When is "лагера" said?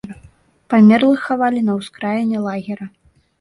2.47-2.85